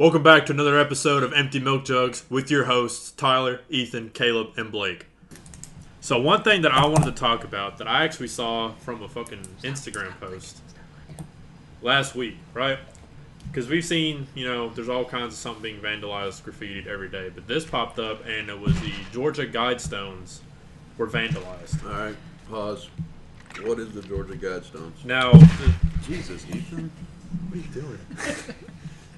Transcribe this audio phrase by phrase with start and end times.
[0.00, 4.56] Welcome back to another episode of Empty Milk Jugs with your hosts, Tyler, Ethan, Caleb,
[4.56, 5.04] and Blake.
[6.00, 9.08] So, one thing that I wanted to talk about that I actually saw from a
[9.10, 10.62] fucking Instagram post
[11.82, 12.78] last week, right?
[13.48, 17.28] Because we've seen, you know, there's all kinds of something being vandalized, graffitied every day.
[17.28, 20.38] But this popped up, and it was the Georgia Guidestones
[20.96, 21.84] were vandalized.
[21.84, 22.16] All right,
[22.50, 22.88] pause.
[23.64, 25.04] What is the Georgia Guidestones?
[25.04, 25.74] Now, the,
[26.06, 26.90] Jesus, Ethan.
[27.50, 27.98] what are you doing?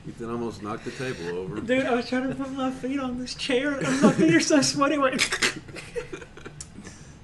[0.09, 1.61] Ethan almost knocked the table over.
[1.61, 4.40] Dude, I was trying to put my feet on this chair, and my feet are
[4.40, 4.99] so sweaty.
[4.99, 5.31] Wait.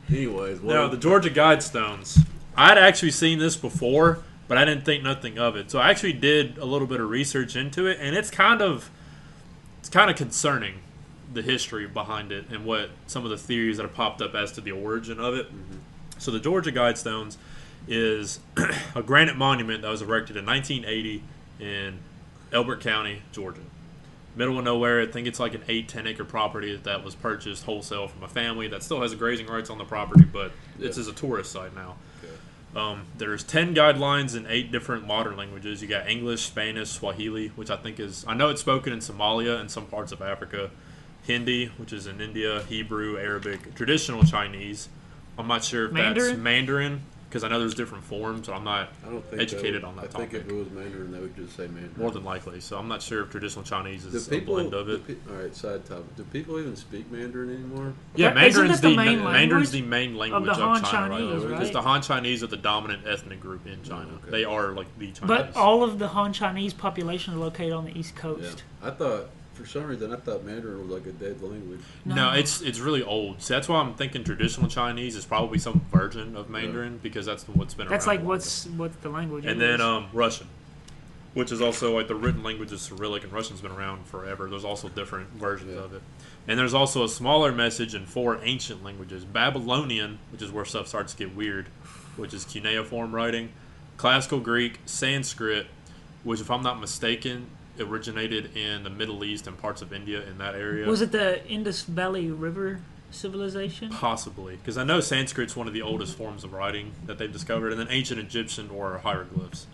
[0.09, 2.25] Anyways, what No, the Georgia Guidestones.
[2.57, 5.71] I'd actually seen this before, but I didn't think nothing of it.
[5.71, 8.91] So I actually did a little bit of research into it, and it's kind of
[9.81, 10.81] it's kind of concerning
[11.33, 14.53] the history behind it and what some of the theories that have popped up as
[14.53, 15.47] to the origin of it.
[15.47, 15.79] Mm-hmm.
[16.19, 17.37] So the Georgia Guidestones
[17.87, 18.41] is
[18.95, 21.23] a granite monument that was erected in 1980
[21.61, 21.99] in
[22.53, 23.61] Elbert County, Georgia.
[24.37, 25.01] Middle of nowhere.
[25.01, 28.29] I think it's like an 8, 10 acre property that was purchased wholesale from a
[28.29, 31.01] family that still has grazing rights on the property, but it's Yeah.
[31.03, 31.97] as a tourist site now.
[32.23, 32.33] Okay.
[32.77, 35.83] Um, there's 10 guidelines in eight different modern languages.
[35.83, 39.59] You got English, Spanish, Swahili, which I think is, I know it's spoken in Somalia
[39.61, 40.71] and some parts of Africa,
[41.27, 44.89] Hindi, which is in India, Hebrew, Arabic, traditional Chinese.
[45.37, 47.01] I'm not sure if that's Mandarin?
[47.29, 49.87] Mandarin, because I know there's different forms, but I'm not I don't think educated that
[49.87, 50.47] on would, that I think topic.
[50.47, 51.93] if it was Mandarin, they would just say Mandarin.
[51.97, 52.61] more than likely.
[52.61, 54.59] So I'm not sure if traditional Chinese do is people?
[54.59, 55.07] a blend of it.
[55.07, 56.17] pe- all right, side topic.
[56.17, 57.93] Do people even speak Mandarin anymore?
[58.17, 60.83] Yeah, But isn't Mandarin's the the, main Mandarin's language the main language the of, Han
[60.85, 61.43] China, Chinese, oh, right?
[61.49, 61.73] Because right?
[61.73, 64.09] the Han Chinese are the dominant ethnic group in oh, China.
[64.23, 64.31] okay.
[64.31, 65.21] They are like the Chinese.
[65.23, 68.23] But all of the Han Chinese population is located on the East Yeah.
[68.23, 68.63] Coast.
[68.83, 71.81] I thought for some reason I thought Mandarin was like a dead language.
[72.05, 72.15] no.
[72.15, 72.33] No.
[72.33, 73.43] it's it's really old.
[73.43, 77.47] So that's why I'm thinking traditional Chinese is probably some version of Mandarin because that's
[77.49, 77.93] what's been around.
[77.93, 78.17] That's around.
[78.17, 79.69] like the what's what the language and is.
[79.69, 80.47] then um, Russian,
[81.35, 84.49] which is also like the written language is Cyrillic, and Russian's been around forever.
[84.49, 85.83] There's also different versions Yeah.
[85.85, 86.03] of it,
[86.47, 90.87] and there's also a smaller message in four ancient languages: Babylonian, which is where stuff
[90.89, 91.67] starts to get weird,
[92.17, 93.51] which is cuneiform writing,
[93.97, 95.67] Classical Greek, Sanskrit,
[96.25, 97.47] which, if I'm not mistaken,
[97.81, 100.87] originated in the Middle East and parts of India in that area.
[100.87, 102.81] was it the Indus Valley River
[103.11, 103.91] civilization?
[103.91, 107.73] Possibly, because I know Sanskrit's one of the oldest forms of writing that they've discovered,
[107.73, 109.67] and then ancient Egyptian or hieroglyphs.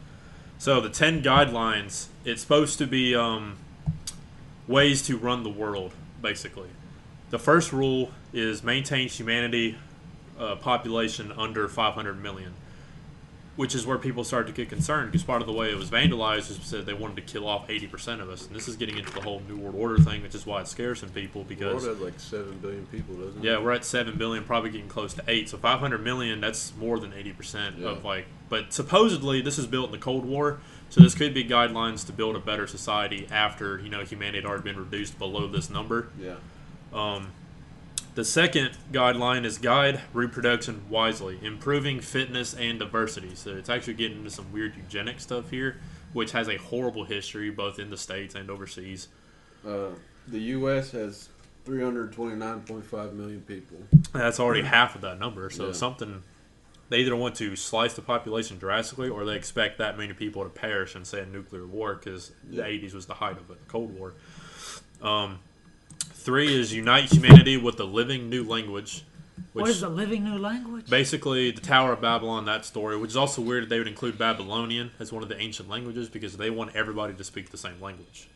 [0.59, 3.57] So the ten guidelines, it's supposed to be um,
[4.67, 5.93] ways to run the world,
[6.23, 6.69] basically.
[7.31, 9.77] The first rule is maintain humanity
[10.39, 12.55] uh, population under 500 million,
[13.57, 15.89] which is where people started to get concerned because part of the way it was
[15.89, 18.99] vandalized is said they wanted to kill off 80% of us, and this is getting
[18.99, 21.55] into the whole New World Order thing, which is why it scares some people The
[21.55, 23.45] world because has like seven billion people, doesn't it?
[23.45, 25.49] yeah, we're at seven billion, probably getting close to eight.
[25.49, 27.91] So five hundred million, that's more than eighty percent Yeah.
[27.91, 28.27] of like.
[28.49, 30.61] But supposedly this is built in the Cold War,
[30.91, 34.47] so this could be guidelines to build a better society after you know humanity had
[34.47, 36.09] already been reduced below this number.
[36.21, 36.35] Yeah.
[36.93, 37.33] Um,
[38.15, 43.35] the second guideline is guide reproduction wisely, improving fitness and diversity.
[43.35, 45.77] So it's actually getting into some weird eugenic stuff here,
[46.13, 49.09] which has a horrible history both in the states and overseas.
[49.67, 49.89] Uh,
[50.29, 50.93] the U.S.
[50.93, 51.29] has
[51.67, 53.79] 329.5 million people.
[54.13, 55.51] That's already half of that number.
[55.51, 55.73] So Yeah.
[55.73, 56.23] something
[56.91, 60.51] they either want to slice the population drastically, or they expect that many people to
[60.51, 62.63] perish in say a nuclear war because Yeah.
[62.63, 64.13] the '80s was the height of it, the Cold War.
[65.03, 65.39] Um,
[66.25, 69.05] three is unite humanity with a living new language.
[69.53, 70.89] Which what is the living new language?
[70.89, 74.17] basically the Tower of Babylon, that story, which is also weird that they would include
[74.17, 77.81] Babylonian as one of the ancient languages because they want everybody to speak the same
[77.81, 78.29] language.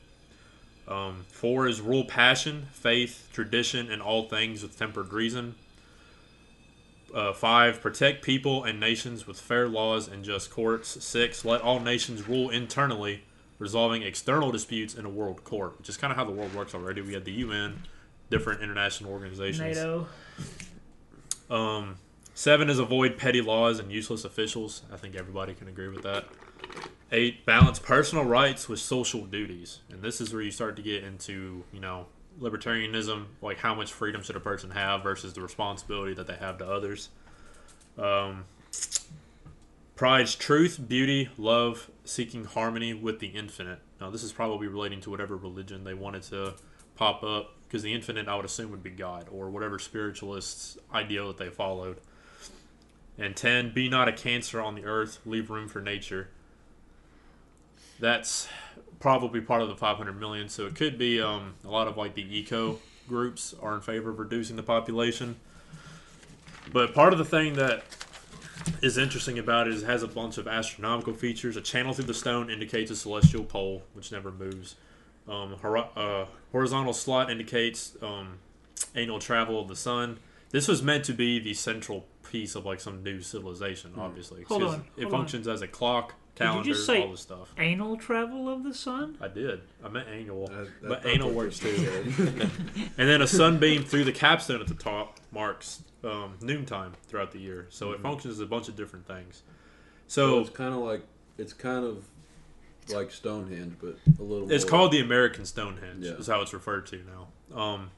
[0.87, 5.55] Um, four is rule passion, faith, tradition, and all things with tempered reason.
[7.15, 11.03] Uh, five, protect people and nations with fair laws and just courts.
[11.03, 13.23] Six, let all nations rule internally,
[13.59, 16.75] resolving external disputes in a world court, which is kind of how the world works
[16.75, 17.01] already.
[17.01, 17.83] We had the UN,
[18.31, 19.77] different international organizations.
[19.77, 20.07] NATO.
[21.51, 21.97] Um,
[22.35, 24.83] seven is avoid petty laws and useless officials.
[24.93, 26.27] I think everybody can agree with that.
[27.11, 31.05] Eight, balance personal rights with social duties, and this is where you start to get
[31.05, 32.07] into you know
[32.39, 36.59] libertarianism, like how much freedom should a person have versus the responsibility that they have
[36.59, 37.09] to others.
[37.97, 38.45] Um,
[39.99, 43.81] pride's truth, beauty, love, seeking harmony with the infinite.
[44.01, 46.55] Now, this is probably relating to whatever religion they wanted to
[46.95, 51.27] pop up, because the infinite, I would assume, would be God or whatever spiritualists' ideal
[51.27, 51.99] that they followed.
[53.19, 56.29] And 10, be not a cancer on the earth, leave room for nature.
[57.99, 58.49] That's
[59.01, 62.15] probably part of the 500 million, so it could be um, a lot of like
[62.15, 62.79] the eco
[63.09, 65.35] groups are in favor of reducing the population.
[66.73, 67.83] But part of the thing that
[68.83, 71.57] is interesting about it is it has a bunch of astronomical features.
[71.57, 74.77] A channel through the stone indicates a celestial pole, which never moves.
[75.29, 78.39] Um, hor- uh, horizontal slot indicates um,
[78.95, 80.19] annual travel of the sun.
[80.51, 84.45] This was meant to be the central piece of like some new civilization, obviously.
[84.45, 85.21] Hold 'cause on, it hold on.
[85.21, 87.53] functions as a clock, Did you just say- all this stuff.
[87.59, 89.17] Anal travel of the sun?
[89.21, 89.61] I did.
[89.85, 92.05] I meant annual, I- I but thought anal works too.
[92.99, 97.39] And then a sunbeam through the capstone at the top marks um, noontime throughout the
[97.41, 97.67] year.
[97.71, 99.43] So it functions as a bunch of different things.
[100.07, 101.03] so So it's kind of like
[101.39, 102.05] it's kind of
[102.89, 104.51] like Stonehenge, but a little.
[104.51, 104.71] it's more.
[104.71, 106.13] called the American Stonehenge, Yeah.
[106.13, 107.57] is how it's referred to now.
[107.61, 107.91] Um,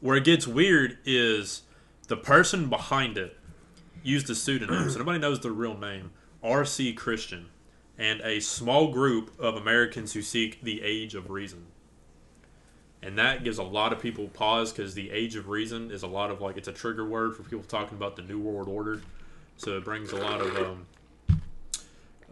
[0.00, 1.62] where it gets weird is
[2.08, 3.36] the person behind it
[4.02, 6.10] used a pseudonym, so nobody knows their real name.
[6.42, 6.92] R.C.
[6.94, 7.48] Christian,
[7.98, 11.66] and a small group of Americans who seek the age of reason.
[13.02, 16.06] And that gives a lot of people pause because the age of reason is a
[16.06, 19.02] lot of like it's a trigger word for people talking about the New World Order.
[19.56, 20.86] So it brings a lot of um,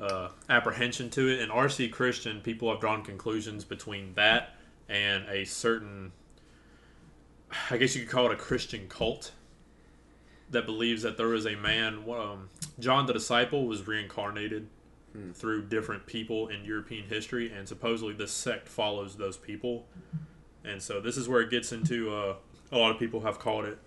[0.01, 1.41] uh, apprehension to it.
[1.41, 1.89] And R.C.
[1.89, 4.55] Christian, people have drawn conclusions between that
[4.89, 6.13] and a certain,
[7.71, 9.33] I guess you could call it a Christian cult
[10.51, 14.69] that believes that there was a man, um, John the Disciple was reincarnated
[15.35, 19.87] through different people in European history, and supposedly this sect follows those people.
[20.65, 22.15] And so this is where it gets into.
[22.15, 22.35] Uh,
[22.71, 23.79] a lot of people have called it,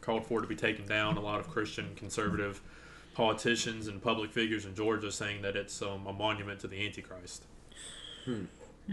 [0.00, 1.16] called for it to be taken down.
[1.18, 2.62] A lot of Christian conservative
[3.14, 7.44] politicians and public figures in Georgia saying that it's um, a monument to the Antichrist.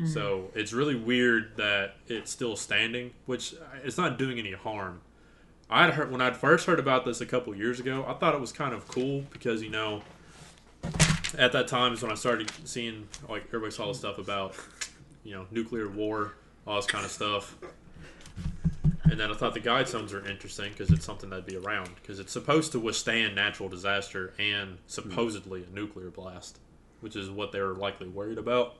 [0.06, 5.02] So it's really weird that it's still standing, which uh, it's not doing any harm.
[5.70, 8.04] I had heard when I'd first heard about this a couple years ago.
[8.08, 10.02] I thought it was kind of cool because you know,
[11.38, 14.56] at that time is when I started seeing like everybody saw the stuff about
[15.24, 16.34] you know nuclear war,
[16.66, 17.56] all this kind of stuff.
[19.04, 21.90] And then I thought the guide guidestones are interesting because it's something that'd be around
[21.96, 26.60] because it's supposed to withstand natural disaster and supposedly a nuclear blast,
[27.02, 28.76] which is what they were likely worried about.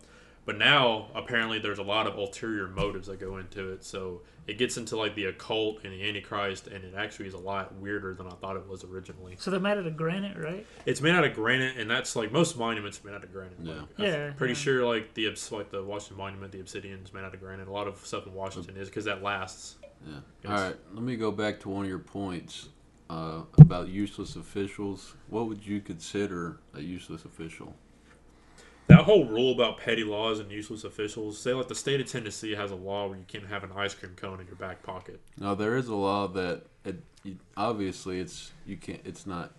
[0.46, 4.58] But now apparently there's a lot of ulterior motives that go into it, so it
[4.58, 8.16] gets into like the occult and the Antichrist, and it actually is a lot weirder
[8.16, 9.36] than I thought it was originally.
[9.38, 10.66] So they're made out of granite, right?
[10.88, 13.58] It's made out of granite, and that's like most monuments are made out of granite.
[13.62, 13.74] Yeah.
[13.74, 14.60] Like, I'm Yeah, pretty yeah.
[14.60, 17.68] sure like the like the Washington Monument, the obsidian is made out of granite.
[17.68, 19.76] A lot of stuff in Washington is because that lasts.
[20.08, 20.50] Yeah.
[20.50, 20.76] All right.
[20.94, 22.70] Let me go back to one of your points
[23.10, 25.14] uh, about useless officials.
[25.28, 27.76] What would you consider a useless official?
[28.90, 31.38] That whole rule about petty laws and useless officials.
[31.40, 33.94] Say like the state of Tennessee has a law where you can't have an ice
[33.94, 35.22] cream cone in your back pocket.
[35.38, 36.96] No, there is a law that it,
[37.56, 39.52] obviously it's you can't it's not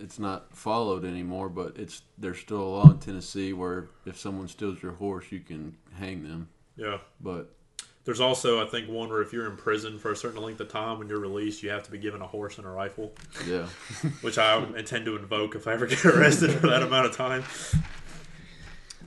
[0.00, 4.48] it's not followed anymore, but it's there's still a law in Tennessee where if someone
[4.48, 6.48] steals your horse, you can hang them.
[6.74, 6.98] Yeah.
[7.20, 7.54] But
[8.06, 10.70] There's also I think one where if you're in prison for a certain length of
[10.70, 13.12] time when you're released, you have to be given a horse and a rifle,
[13.46, 13.66] yeah,
[14.22, 17.44] which I intend to invoke if I ever get arrested for that amount of time.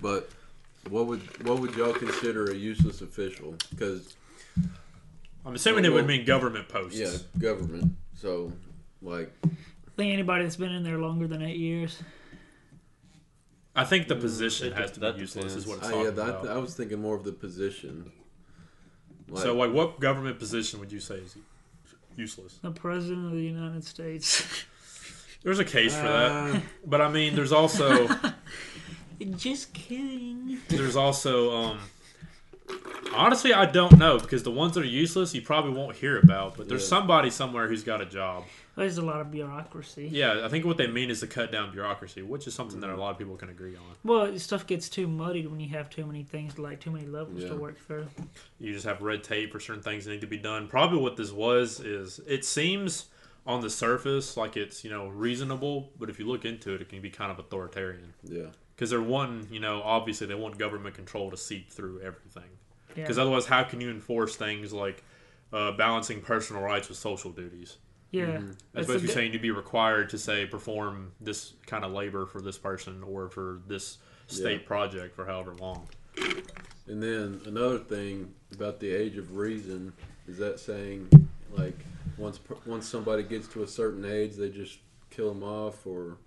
[0.05, 0.29] But
[0.91, 3.55] what would what would y'all consider a useless official?
[3.71, 4.15] Because
[5.43, 6.99] I'm assuming it would mean government posts.
[6.99, 7.09] yeah,
[7.39, 7.91] government.
[8.13, 8.53] So
[9.01, 9.49] like I
[9.97, 12.03] think anybody that's been in there longer than eight years.
[13.75, 15.55] I think the position it- has to that be useless.
[15.55, 16.47] Is what it's I, talking yeah, that, about.
[16.49, 18.11] I was thinking more of the position.
[19.27, 21.35] Like, so, like, what government position would you say is
[22.15, 22.59] useless?
[22.61, 24.65] The president of the United States.
[25.41, 28.07] There's a case for uh, that, but I mean, there's also
[29.37, 30.59] Just kidding.
[30.69, 31.79] there's also um.
[33.13, 36.57] Honestly, I don't know because the ones that are useless you probably won't hear about.
[36.57, 36.87] But there's Yeah.
[36.89, 38.43] somebody somewhere who's got a job.
[38.75, 40.09] There's a lot of bureaucracy.
[40.11, 42.89] Yeah, I think what they mean is to cut down bureaucracy, which is something that
[42.89, 43.83] a lot of people can agree on.
[44.03, 47.43] Well, stuff gets too muddied when you have too many things, like too many levels
[47.43, 47.49] Yeah.
[47.49, 48.07] to work through.
[48.59, 50.67] You just have red tape for certain things that need to be done.
[50.67, 53.05] Probably what this was is it seems
[53.47, 56.89] on the surface like it's you know reasonable, but if you look into it, it
[56.89, 60.95] can be kind of authoritarian yeah, because they're one you know obviously they want government
[60.95, 62.43] control to seep through everything.
[62.95, 63.03] Yeah.
[63.03, 65.03] Because otherwise, how can you enforce things like
[65.51, 67.77] uh, balancing personal rights with social duties?
[68.11, 68.25] yeah.
[68.25, 68.47] Mm-hmm.
[68.47, 72.25] That's That's basically the- saying you'd be required to say perform this kind of labor
[72.25, 74.67] for this person or for this state Yeah.
[74.67, 75.87] project for however long.
[76.87, 79.91] and then another thing about the age of reason
[80.27, 81.09] is that saying
[81.57, 81.77] like
[82.17, 84.79] once once somebody gets to a certain age, they just
[85.09, 86.17] kill them off, or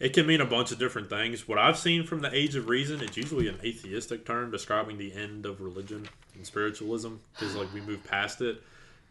[0.00, 1.46] It can mean a bunch of different things.
[1.46, 5.12] What I've seen from the Age of Reason, it's usually an atheistic term describing the
[5.12, 8.62] end of religion and spiritualism because like we move past it,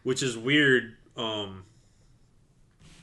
[0.02, 0.96] which is weird.
[1.16, 1.64] Um,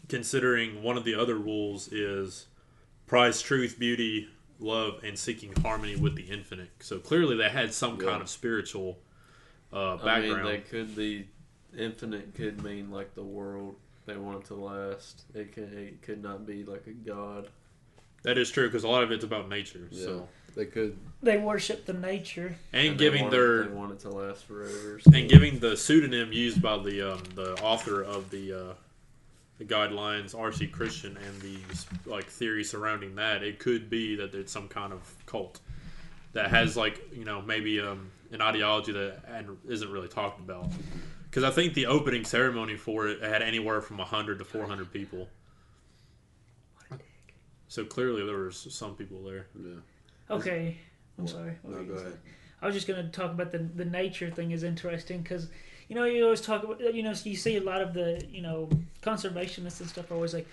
[0.10, 2.48] considering one of the other rules is
[3.08, 4.30] prize truth, beauty,
[4.60, 6.70] love, and seeking harmony with the infinite.
[6.80, 8.10] So clearly, they had some Yeah.
[8.10, 9.00] kind of spiritual
[9.72, 10.44] uh, I background.
[10.44, 11.28] mean, they could be
[11.78, 12.34] infinite.
[12.36, 13.76] Could mean like the world
[14.06, 15.24] they want it to last.
[15.34, 17.50] It could it could not be like a god.
[18.24, 19.88] That is true because a lot of it's about nature.
[19.92, 20.04] Yeah.
[20.04, 20.98] So They could.
[21.24, 22.56] They worship the nature.
[22.74, 25.00] and, they giving want their it, they want it to last forever.
[25.14, 28.74] and giving the pseudonym used by the um, the author of the uh,
[29.58, 30.68] the guidelines, R.C.
[30.68, 31.58] Christian, and the
[32.06, 35.60] like theory surrounding that, it could be that it's some kind of cult
[36.34, 40.72] that has like you know maybe um, an ideology that and isn't really talked about.
[41.30, 44.92] Because I think the opening ceremony for it had anywhere from hundred to four hundred
[44.94, 45.28] people.
[47.68, 49.48] So clearly there was some people there.
[49.62, 50.36] Yeah.
[50.36, 50.78] Okay.
[51.20, 51.54] I'm sorry.
[51.62, 52.06] What No, go gonna say?
[52.08, 52.20] ahead.
[52.62, 55.48] I was just going to talk about the the nature thing is interesting because
[55.90, 58.42] you know you always talk about you know you see a lot of the you
[58.42, 58.70] know
[59.02, 60.48] conservationists and stuff are always like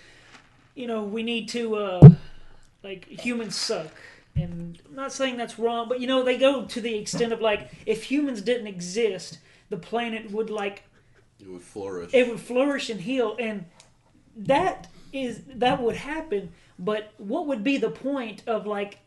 [0.75, 2.09] you know we need to uh
[2.83, 3.87] like humans suck
[4.35, 7.41] and I'm not saying that's wrong but you know they go to the extent of
[7.41, 10.83] like if humans didn't exist the planet would like
[11.41, 12.13] It would flourish.
[12.13, 13.65] it would flourish and heal and
[14.37, 18.99] that is that would happen but what would be the point of like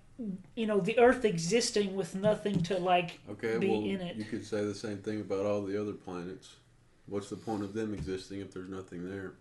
[0.54, 4.16] you know the earth existing with nothing to like okay, be well, in it.
[4.16, 6.56] you could say the same thing about all the other planets.
[7.06, 9.32] What's the point of them existing if there's nothing there?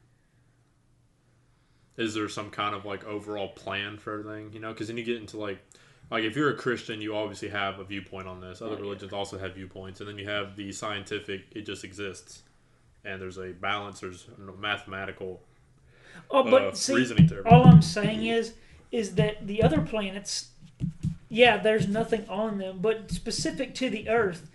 [1.98, 5.04] is there some kind of like overall plan for everything you know because then you
[5.04, 5.58] get into like
[6.12, 8.82] like if you're a christian you obviously have a viewpoint on this other Oh, yeah.
[8.82, 12.44] religions also have viewpoints and then you have the scientific it just exists
[13.04, 15.42] and there's a balance there's a mathematical
[16.32, 17.54] oh but uh, see reasoning to everything.
[17.54, 18.54] all i'm saying is
[18.92, 20.50] is that the other planets
[21.30, 24.50] yeah there's nothing on them but specific to the earth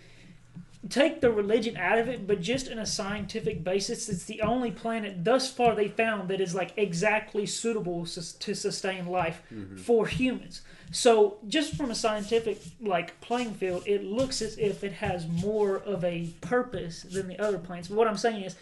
[0.89, 4.69] take the religion out of it but just in a scientific basis it's the only
[4.69, 9.41] planet thus far they found that is like exactly suitable to sustain life
[9.77, 10.61] for humans.
[10.91, 15.77] So just from a scientific like playing field it looks as if it has more
[15.77, 17.87] of a purpose than the other planets.
[17.87, 18.55] But what i'm saying is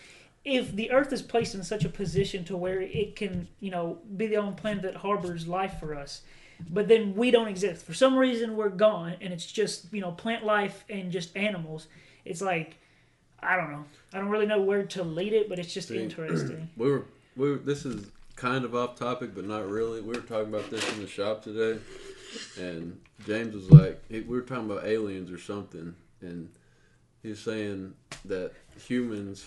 [0.44, 4.00] if the earth is placed in such a position to where it can you know
[4.18, 6.22] be the only planet that harbors life for us
[6.70, 7.86] but then we don't exist.
[7.86, 11.88] For some reason we're gone and it's just you know plant life and just animals.
[12.26, 12.78] It's like
[13.40, 13.86] i don't know.
[14.14, 16.70] I don't really know where to lead it but it's just See, interesting.
[16.78, 17.06] We were,
[17.36, 20.02] we were, this is kind of off topic, but not really.
[20.02, 21.80] We were talking about this in the shop today,
[22.60, 26.50] and James was like, he, we were talking about aliens or something, and
[27.22, 27.94] he was saying
[28.26, 28.52] that
[28.88, 29.46] humans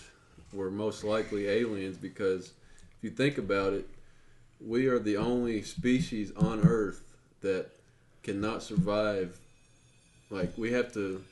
[0.53, 2.51] were most likely aliens because
[2.97, 3.87] if you think about it,
[4.65, 7.01] we are the only species on Earth
[7.41, 7.67] that
[8.23, 9.37] cannot survive.
[10.29, 11.23] Like we have to,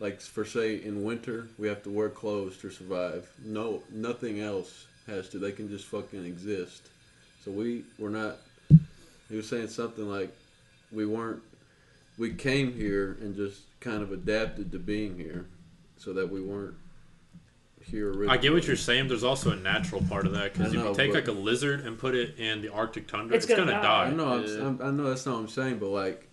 [0.00, 3.30] like for say in winter, we have to wear clothes to survive.
[3.44, 5.38] No, nothing else has to.
[5.38, 6.88] They can just fucking exist.
[7.44, 8.38] So we were not.
[9.28, 10.34] He was saying something like,
[10.90, 11.42] we weren't.
[12.18, 15.46] We came here and just kind of adapted to being here,
[15.96, 16.74] so that we weren't
[17.90, 18.28] here originally.
[18.28, 19.08] I get what you're saying.
[19.08, 21.98] There's also a natural part of that because if you take like a lizard and
[21.98, 24.06] put it in the Arctic tundra, It's it's, gonna gonna, die.
[24.06, 24.16] I die.
[24.16, 24.28] know.
[24.34, 24.66] I'm, Yeah.
[24.66, 26.26] I'm, I know that's not what I'm saying, but like,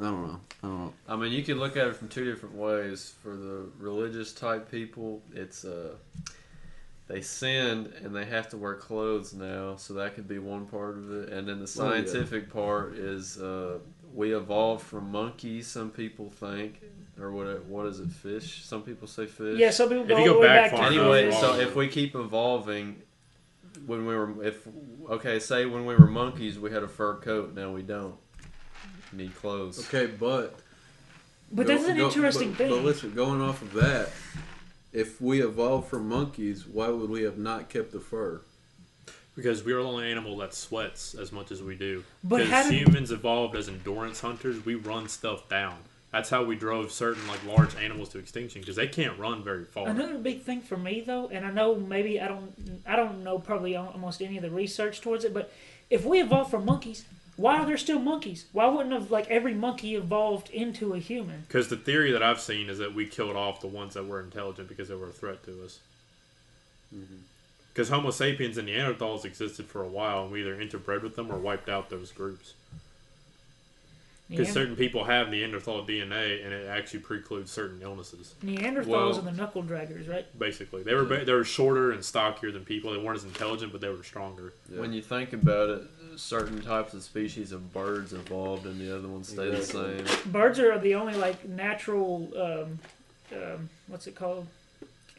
[0.00, 0.40] I don't know.
[0.62, 0.92] I don't know.
[1.08, 3.14] I mean, you can look at it from two different ways.
[3.22, 5.94] For the religious type people, it's uh,
[7.08, 10.96] they sinned and they have to wear clothes now, so that could be one part
[10.96, 11.28] of it.
[11.30, 12.04] And then the Well, yeah.
[12.04, 13.78] scientific part is uh,
[14.14, 15.66] we evolved from monkeys.
[15.66, 16.80] Some people think,
[17.22, 17.64] or what?
[17.66, 18.08] What is it?
[18.10, 18.64] Fish?
[18.64, 19.58] Some people say fish.
[19.58, 21.30] yeah some people If go you all go the way back back, far to Anyway,
[21.30, 21.40] fish.
[21.40, 23.00] so if we keep evolving,
[23.86, 24.66] when we were, if
[25.10, 27.54] okay, say when we were monkeys, we had a fur coat.
[27.54, 28.16] Now we don't.
[29.12, 29.78] We need clothes.
[29.88, 30.54] Okay, but
[31.52, 34.10] but go- that's an go- interesting but, thing But listen, going off of that,
[34.92, 38.40] if we evolved from monkeys, why would we have not kept the fur?
[39.34, 42.04] Because we are the only animal that sweats as much as we do.
[42.22, 45.78] But because humans evolved as endurance hunters, we run stuff down.
[46.12, 49.64] That's how we drove certain like large animals to extinction because they can't run very
[49.64, 49.88] far.
[49.88, 53.38] Another big thing for me though, and I know maybe I don't I don't know
[53.38, 55.50] probably almost any of the research towards it, but
[55.88, 58.44] if we evolved from monkeys, why are there still monkeys?
[58.52, 61.44] Why wouldn't have like every monkey evolved into a human?
[61.48, 64.20] Because the theory that I've seen is that we killed off the ones that were
[64.20, 65.78] intelligent because they were a threat to us.
[66.94, 67.22] Mm-hmm.
[67.72, 71.32] Because Homo sapiens and Neanderthals existed for a while, and we either interbred with them
[71.32, 72.52] or wiped out those groups.
[74.32, 78.34] Because Neander- certain people have Neanderthal DNA, and it actually precludes certain illnesses.
[78.42, 80.24] Neanderthals well- and the knuckle draggers, right?
[80.38, 82.92] Basically, they were ba- they were shorter and stockier than people.
[82.92, 84.54] They weren't as intelligent, but they were stronger.
[84.72, 84.80] Yeah.
[84.80, 85.82] When you think about it,
[86.16, 89.98] certain types of species of birds evolved, and the other ones stay Exactly.
[90.02, 90.32] the same.
[90.32, 92.78] Birds are the only like natural, um,
[93.36, 94.46] um, what's it called?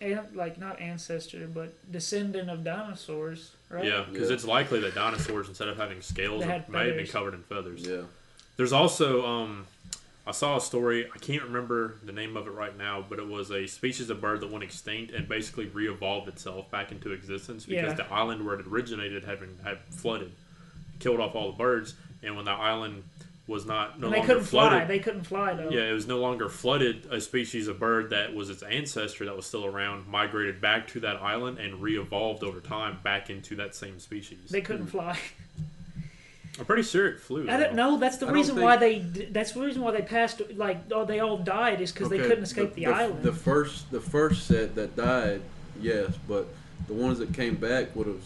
[0.01, 3.85] An- like not ancestor, but descendant of dinosaurs, right?
[3.85, 4.35] Yeah, because Yeah.
[4.35, 7.81] it's likely that dinosaurs, instead of having scales, They may have been covered in feathers.
[7.87, 8.01] Yeah.
[8.57, 9.65] There's also, um,
[10.27, 11.09] I saw a story.
[11.13, 14.21] I can't remember the name of it right now, but it was a species of
[14.21, 17.93] bird that went extinct and basically re-evolved itself back into existence because Yeah.
[18.05, 20.31] the island where it originated had been had flooded,
[20.99, 23.03] killed off all the birds, and when the island
[23.45, 24.79] was not no And they longer couldn't flooded.
[24.79, 24.85] fly.
[24.85, 25.69] They couldn't fly though.
[25.69, 27.05] Yeah, it was no longer flooded.
[27.11, 31.01] A species of bird that was its ancestor that was still around migrated back to
[31.01, 34.49] that island and re-evolved over time back into that same species.
[34.49, 35.19] They couldn't fly.
[36.59, 37.49] I'm pretty sure it flew.
[37.49, 37.91] I don't though.
[37.91, 37.97] know.
[37.97, 38.99] That's the I don't reason think- why they.
[38.99, 40.41] That's the reason why they passed.
[40.55, 43.23] Like, oh, they all died is because they Okay, couldn't escape the, island.
[43.23, 45.41] The first, the first set that died,
[45.81, 46.47] yes, but
[46.87, 48.21] the ones that came back would have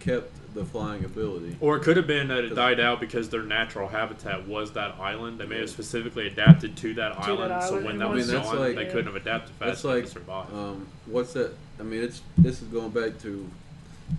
[0.00, 1.56] kept the flying ability.
[1.60, 4.96] Or it could have been that it died out because their natural habitat was that
[5.00, 5.38] island.
[5.40, 8.10] They may have specifically adapted to that, that island, so island, when and that I
[8.10, 10.54] was mean, that's gone, like- they couldn't have adapted fast That's enough like to survive.
[10.54, 11.52] um, what's that?
[11.80, 13.48] I mean, it's this is going back to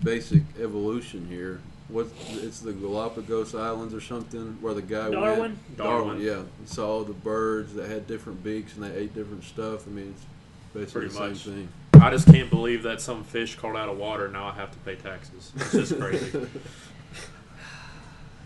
[0.03, 1.61] basic evolution here.
[1.93, 2.07] What
[2.41, 5.39] it's the Galapagos Islands or something where the guy Darwin.
[5.39, 5.77] went.
[5.77, 6.19] Darwin.
[6.21, 6.41] yeah.
[6.61, 9.87] He saw all the birds that had different beaks and they ate different stuff.
[9.87, 10.25] I mean, it's
[10.73, 11.37] basically Pretty the much.
[11.37, 11.69] same thing.
[12.01, 14.77] I just can't believe that some fish crawled out of water now I have to
[14.79, 15.51] pay taxes.
[15.55, 16.47] It's just crazy.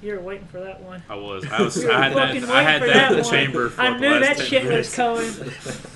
[0.02, 1.02] You're waiting for that one.
[1.10, 1.44] I was.
[1.50, 1.82] I was.
[1.82, 2.50] You're I had fucking that.
[2.52, 3.32] I had waiting for that in the one.
[3.32, 3.70] chamber.
[3.70, 4.98] For I like knew the last that 10 shit minutes.
[4.98, 5.54] was coming.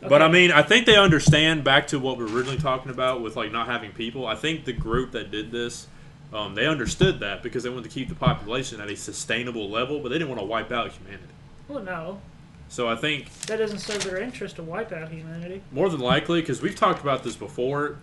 [0.00, 0.32] But I Okay.
[0.32, 3.52] mean, I think they understand back to what we were originally talking about with like
[3.52, 4.26] not having people.
[4.26, 5.86] I think the group that did this,
[6.32, 10.00] um, they understood that because they wanted to keep the population at a sustainable level,
[10.00, 11.24] but they didn't want to wipe out humanity.
[11.68, 12.20] Well, no,
[12.68, 15.62] So I think that doesn't serve their interest to wipe out humanity.
[15.72, 17.98] more than likely, because we've talked about this before,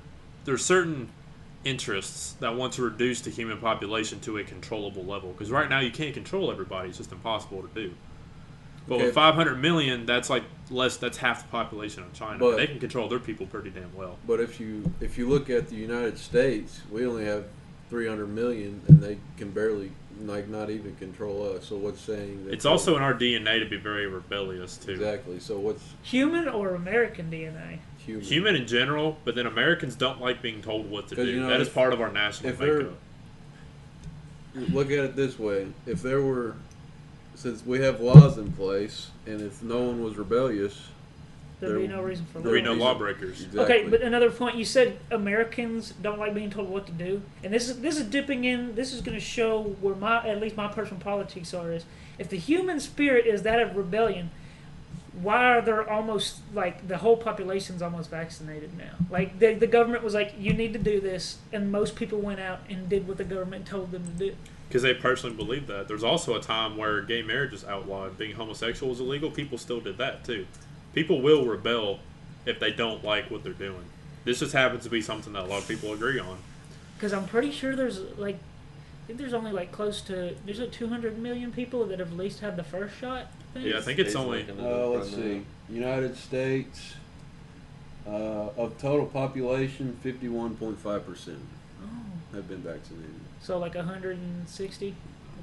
[0.46, 1.10] there's certain
[1.66, 5.32] interests that want to reduce the human population to a controllable level.
[5.32, 7.94] Because right now you can't control everybody; it's just impossible to do.
[8.88, 9.06] But Okay.
[9.06, 10.98] with 500 million, that's like less.
[10.98, 12.40] That's half the population of China.
[12.40, 14.18] But- they can control their people pretty damn well.
[14.26, 17.44] But if you if you look at the United States, we only have
[17.90, 19.92] 300 million, and they can barely
[20.26, 21.66] like not even control us.
[21.66, 24.92] So what's saying that It's also in our DNA to be very rebellious too.
[24.92, 25.40] exactly.
[25.40, 27.80] So what's Human or American DNA?
[28.06, 28.26] human?
[28.26, 31.26] Human in general, but then Americans don't like being told what to do.
[31.26, 32.98] you know, that is if- part of our national if makeup.
[34.56, 36.56] Look at it this way: if there were,
[37.36, 40.88] since we have laws in place, and if no one was rebellious,
[41.60, 43.42] There'd be no reason for There be no reason- lawbreakers.
[43.44, 43.60] exactly.
[43.62, 47.54] Okay, but another point you said Americans don't like being told what to do, and
[47.54, 48.76] this is this is dipping in.
[48.76, 51.72] This is going to show where my at least my personal politics are.
[51.74, 51.86] Is
[52.18, 54.30] if the human spirit is that of rebellion,
[55.22, 58.94] why are there almost like the whole population's almost vaccinated now?
[59.10, 62.40] Like the the government was like, you need to do this, and most people went
[62.40, 64.36] out and did what the government told them to do.
[64.70, 65.88] Because they personally believe that.
[65.88, 68.18] There's also a time where gay marriage was outlawed.
[68.20, 69.32] Being homosexual was illegal.
[69.32, 70.46] People still did that too.
[70.94, 72.00] People will rebel
[72.46, 73.86] if they don't like what they're doing.
[74.26, 76.38] This just happens to be something that a lot of people agree on.
[76.96, 80.72] Because I'm pretty sure there's like, I think there's only like close to there's like
[80.72, 83.28] 200 million people that have at least had the first shot.
[83.56, 83.60] I.
[83.60, 84.40] Yeah, I think it's He's only.
[84.44, 85.46] looking it Uh, let's right see.
[85.70, 86.94] United States
[88.08, 91.40] uh, of total population, fifty-one point five percent
[91.84, 92.36] Oh.
[92.36, 93.14] have been vaccinated.
[93.42, 94.96] So like 160,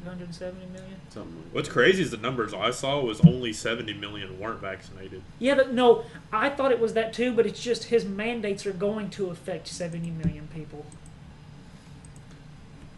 [0.05, 0.97] 170 million.
[1.11, 1.73] Something like What's that.
[1.73, 5.23] crazy is the numbers I saw was only 70 million weren't vaccinated.
[5.39, 7.33] Yeah, but no, I thought it was that too.
[7.33, 10.85] But it's just his mandates are going to affect 70 million people.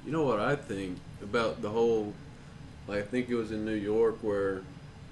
[0.04, 2.14] You know what I think about the whole?
[2.86, 4.62] Like I think it was in New York where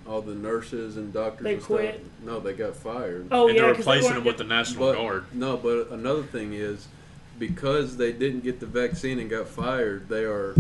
[0.07, 1.95] all the nurses and doctors They and quit.
[1.97, 2.07] stuff.
[2.25, 3.27] No, they got fired.
[3.31, 5.25] Oh and yeah, they're 'cause they replacing weren't them with the get- National but Guard.
[5.33, 6.87] no, but another thing is
[7.39, 10.55] because they didn't get the vaccine and got fired, they are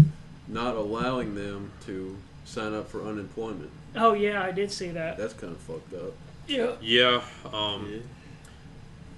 [0.48, 3.70] not allowing them to sign up for unemployment.
[3.96, 5.16] Oh yeah, I did see that.
[5.16, 6.12] That's kind of fucked up.
[6.46, 6.72] Yeah.
[6.80, 7.22] Yeah.
[7.52, 8.02] Um,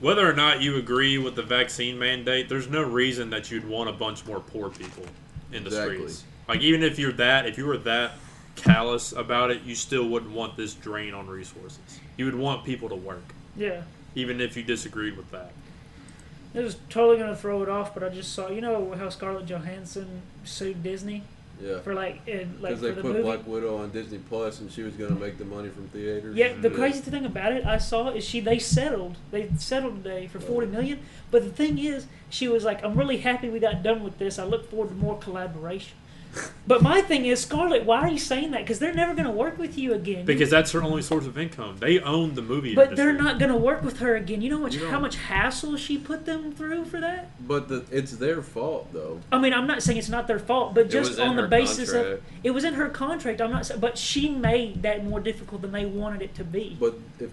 [0.00, 3.90] Whether or not you agree with the vaccine mandate, there's no reason that you'd want
[3.90, 5.04] a bunch more poor people
[5.52, 5.96] in the Exactly.
[5.96, 6.24] streets.
[6.48, 8.12] Like even if you're that, if you were that
[8.54, 11.78] callous about it, you still wouldn't want this drain on resources.
[12.16, 13.24] You would want people to work,
[13.56, 13.82] Yeah.
[14.14, 15.52] even if you disagreed with that.
[16.54, 18.48] It was totally gonna throw it off, but I just saw.
[18.48, 21.22] You know how Scarlett Johansson sued Disney
[21.60, 21.80] Yeah.
[21.80, 23.22] for like, in, like Because they the put movie.
[23.22, 26.36] Black Widow on Disney Plus, and she was going to make the money from theaters.
[26.36, 29.16] Yeah, the crazy thing about it, I saw is she they settled.
[29.30, 30.76] They settled today for forty uh-huh.
[30.76, 31.00] million.
[31.30, 34.38] But the thing is, she was like, "I'm really happy we got done with this.
[34.38, 35.96] I look forward to more collaboration."
[36.66, 38.62] But my thing is, Scarlett, why are you saying that?
[38.62, 40.24] Because they're never going to work with you again.
[40.24, 41.76] Because that's her only source of income.
[41.78, 43.04] They own the movie but industry.
[43.04, 44.42] they're not going to work with her again.
[44.42, 47.30] You know much, You how much hassle she put them through for that.
[47.46, 49.20] But the, it's their fault, though.
[49.32, 51.92] I mean, I'm not saying it's not their fault, but just on the her basis
[51.92, 53.40] of it was in her contract.
[53.40, 56.76] I'm not, sa- but she made that more difficult than they wanted it to be.
[56.78, 57.30] But if,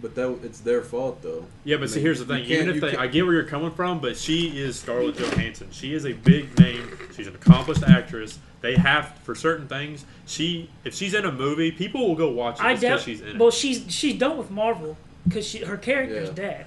[0.00, 1.44] but that it's their fault, though.
[1.64, 2.44] Yeah, but I see, here's the thing.
[2.44, 5.68] Even if they, I get where you're coming from, but she is Scarlett Johansson.
[5.70, 6.88] She is a big name.
[7.16, 8.38] She's an accomplished actress.
[8.60, 10.04] They have for certain things.
[10.26, 13.00] She, if she's in a movie, people will go watch it I because doubt.
[13.00, 13.38] she's in it.
[13.38, 16.34] Well, she's she's done with Marvel because her character's Yeah.
[16.34, 16.66] dead.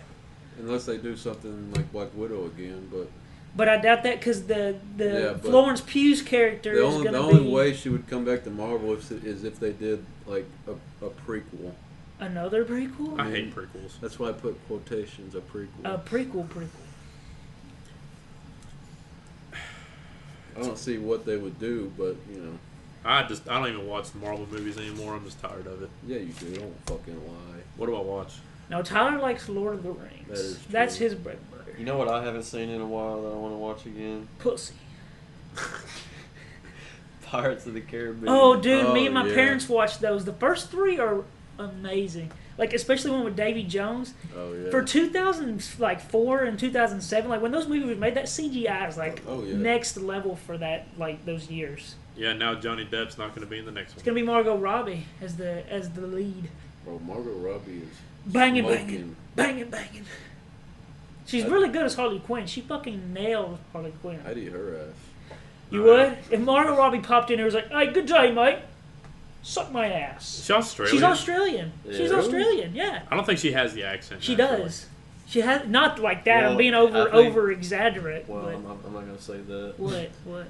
[0.59, 3.07] Unless they do something like Black Widow again, but
[3.55, 7.13] But I doubt that because the the Yeah, Florence Pugh's character The is only going
[7.13, 10.45] the only way she would come back to Marvel is, is if they did like
[10.67, 11.73] a, a prequel.
[12.25, 13.19] Another prequel.
[13.19, 13.99] I hate prequels.
[14.01, 15.67] That's why I put quotations a prequel.
[15.85, 16.67] A prequel, prequel.
[20.55, 22.57] I don't see what they would do, but you know,
[23.03, 25.15] I just I don't even watch Marvel movies anymore.
[25.15, 25.89] I'm just tired of it.
[26.05, 26.55] yeah, you do.
[26.55, 27.61] Don't fucking lie.
[27.77, 28.33] What do I watch?
[28.69, 30.27] No, Tyler likes Lord of the Rings.
[30.27, 31.07] That is That's true.
[31.09, 31.75] his bread and butter.
[31.77, 34.27] You know what I haven't seen in a while that I want to watch again?
[34.39, 34.75] Pussy.
[37.23, 38.27] Pirates of the Caribbean.
[38.29, 39.33] Oh, dude, me Oh, and my yeah.
[39.33, 40.23] parents watched those.
[40.23, 41.23] The first three are
[41.59, 42.31] amazing.
[42.57, 44.13] Like especially one with Davy Jones.
[44.37, 44.69] Oh yeah.
[44.69, 48.97] For 2000, like four and 2007, like when those movies were made, that CGI is
[48.97, 49.55] like Oh, yeah.
[49.55, 51.95] next level for that, like those years.
[52.15, 53.95] Yeah, now Johnny Depp's not going to be in the next one.
[53.97, 56.47] It's gonna be Margot Robbie as the as the lead.
[56.85, 57.87] Bro, Margot Robbie is
[58.27, 58.85] Banging, smoking.
[58.85, 60.05] banging, banging, banging.
[61.25, 62.45] She's I- really good as Harley Quinn.
[62.45, 64.19] She fucking nailed Harley Quinn.
[64.27, 65.37] I'd eat her ass.
[65.71, 66.17] You Uh, would?
[66.29, 68.59] If Margot Robbie popped in here and was like, "Hey, good day, mate.
[69.43, 70.95] Suck my ass." She's Australian.
[70.95, 71.71] She's Australian.
[71.85, 72.17] She's Yeah.
[72.17, 72.75] Australian.
[72.75, 74.23] Yeah, I don't think she has the accent.
[74.23, 74.63] she naturally.
[74.63, 74.85] does.
[75.27, 76.45] She has not like that.
[76.45, 78.27] I'm being over think- over exaggerate.
[78.27, 79.73] Well, but I'm, not- I'm not going to say that.
[79.77, 80.47] what what?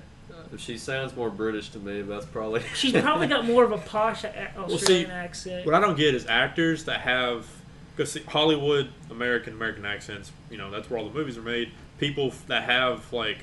[0.51, 2.61] If she sounds more British to me, that's probably.
[2.75, 5.65] She's probably got more of a posh a- Australian see, accent.
[5.65, 7.47] What I don't get is actors that have
[7.95, 10.31] because Hollywood American American accents.
[10.51, 11.71] You know that's where all the movies are made.
[11.99, 13.39] People that have like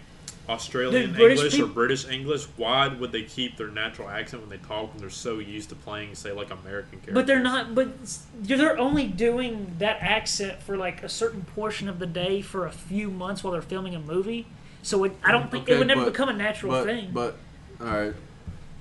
[0.50, 2.44] Australian Dude, British English or British English.
[2.56, 5.74] Why would they keep their natural accent when they talk when they're so used to
[5.76, 7.14] playing, say, like American characters?
[7.14, 7.74] But they're not.
[7.74, 12.42] But s- they're only doing that accent for like a certain portion of the day
[12.42, 14.46] for a few months while they're filming a movie.
[14.82, 17.10] So it, I don't think it would never but- become a natural but, thing.
[17.12, 17.36] But
[17.80, 18.14] all right,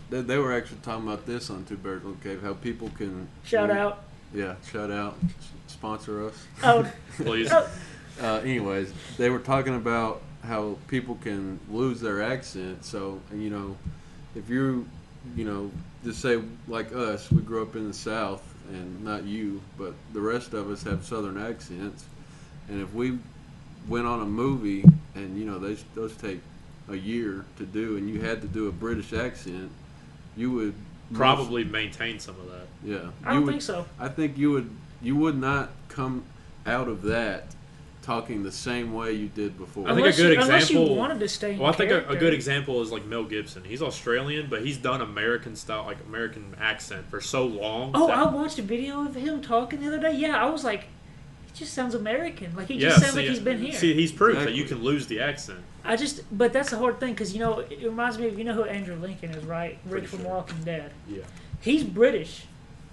[0.10, 2.42] they, they were actually talking about this on Two Bears One Cave.
[2.42, 4.04] How people can Shout out.
[4.34, 5.18] Yeah, shout out,
[5.68, 6.46] sponsor us.
[6.64, 7.50] Oh, Please.
[7.52, 7.68] oh,
[8.22, 12.86] Uh, anyways, they were talking about how people can lose their accent.
[12.86, 13.78] So you know,
[14.36, 14.88] if you,
[15.36, 15.72] you know,
[16.04, 20.22] just say like us, we grew up in the South, and not you, but the
[20.22, 22.06] rest of us have Southern accents,
[22.68, 23.18] and if we
[23.88, 24.84] went on a movie
[25.16, 26.42] and you know those those take
[26.90, 29.72] a year to do, and you had to do a British accent,
[30.36, 30.74] you would
[31.10, 32.68] most- Probably maintain some of that.
[32.84, 33.10] yeah.
[33.24, 33.86] I don't would, think so.
[34.00, 34.70] I think you would
[35.02, 36.24] you would not come
[36.66, 37.46] out of that
[38.02, 39.88] talking the same way you did before.
[39.90, 41.54] I think a good you, unless you example- wanted to stay.
[41.54, 43.64] In Well, I think a, a good example is like Mel Gibson.
[43.64, 47.92] He's Australian, but he's done American style, like American accent for so long.
[47.94, 50.16] Oh, that- I watched a video of him talking the other day.
[50.16, 50.86] Yeah, I was like,
[51.46, 52.56] he just sounds American.
[52.56, 53.74] Like he yeah, just sounds see, like he's been here.
[53.74, 55.60] See, he's proof that you can lose the accent.
[55.84, 58.44] I just, but that's the hard thing because you know it reminds me of you
[58.44, 59.78] know who Andrew Lincoln is, right?
[59.86, 60.30] Rick Pretty from sure.
[60.30, 60.92] Walking Dead.
[61.08, 61.24] Yeah.
[61.62, 62.46] He's British,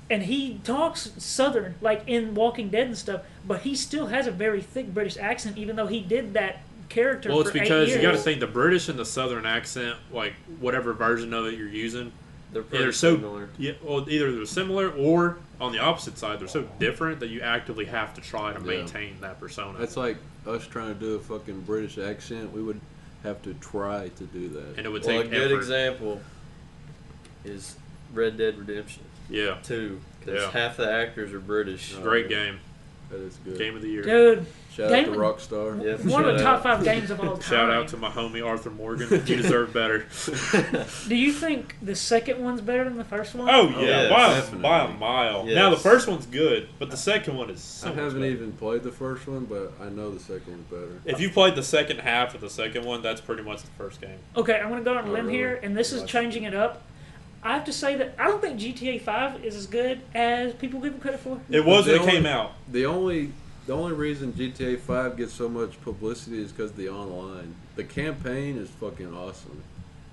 [0.09, 3.23] and he talks Southern like in Walking Dead and stuff.
[3.47, 7.29] But he still has a very thick British accent, even though he did that character.
[7.31, 9.97] Well, it's for eight because you got to think the British and the Southern accent,
[10.13, 12.13] like whatever version of it you're using,
[12.53, 13.49] They're pretty they're so similar.
[13.59, 13.73] yeah.
[13.83, 17.87] Well, either they're similar or on the opposite side, they're so different that you actively
[17.87, 18.67] have to try to Yeah.
[18.67, 19.79] maintain that persona.
[19.79, 22.53] That's like us trying to do a fucking British accent.
[22.53, 22.81] We would
[23.25, 24.77] have to try to do that.
[24.77, 26.21] and it would Well, a take good example
[27.45, 27.77] is
[28.15, 30.01] Red Dead Redemption Yeah, 2.
[30.21, 30.51] Because Yeah.
[30.51, 31.95] half the actors are British.
[31.97, 32.45] Oh, great yeah.
[32.45, 32.59] game,
[33.11, 33.59] That is good.
[33.59, 34.03] game of the year.
[34.03, 34.47] dude.
[34.75, 35.83] Shout Game- out to Rockstar.
[35.83, 37.41] Yeah, One of the shout top five games of all time.
[37.51, 39.09] Shout out to my homie Arthur Morgan.
[39.27, 40.05] You deserve better.
[41.09, 43.49] Do you think the second one's better than the first one?
[43.49, 45.45] Oh Oh, yeah, yes, by, a, by a mile.
[45.47, 45.55] Yes.
[45.55, 48.33] Now the first one's good, but the second one is so I much haven't better.
[48.33, 51.01] even played the first one, but I know the second one's better.
[51.07, 54.03] If you played the second half of the second one, that's pretty much the first
[54.03, 54.19] game.
[54.37, 55.39] Okay, I'm gonna go on a Oh, limb really?
[55.39, 56.83] here, and this is Watch changing it up.
[57.43, 60.81] I have to say that I don't think GTA 5 is as good as people
[60.81, 61.41] give it credit for.
[61.51, 62.53] It was The when it only- came out.
[62.71, 63.33] The only
[63.67, 67.55] the only reason GTA 5 gets so much publicity is because the online.
[67.77, 69.63] The campaign is fucking awesome.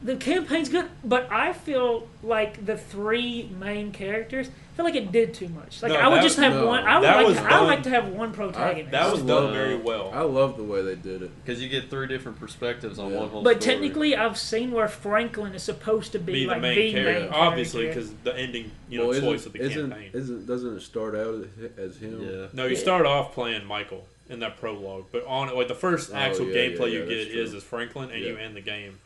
[0.02, 5.12] The campaign's good, but I feel like the three main characters I feel like it
[5.12, 5.84] did too much.
[5.84, 6.66] Like No, I would that- just have no.
[6.66, 6.84] one.
[6.84, 7.36] I would That like.
[7.38, 8.90] To, I would like to have one protagonist.
[8.92, 9.76] That was done love- very
[10.14, 11.32] I love the way they did it.
[11.44, 13.20] Because you get three different perspectives on Yeah.
[13.20, 13.74] one whole but story.
[13.76, 17.20] technically, I've seen where Franklin is supposed to be, Be the like main the character,
[17.22, 20.10] main obviously, because the ending, you know, well, choice isn't, of the isn't, campaign.
[20.14, 22.22] isn't doesn't it start out as- as him?
[22.22, 22.48] Yeah.
[22.54, 22.80] No, you Yeah.
[22.82, 26.56] start off playing Michael in that prologue, but on like the first Oh, actual yeah,
[26.70, 27.58] gameplay yeah, you yeah, get that's is true.
[27.58, 29.00] as Franklin, and you end the game That's-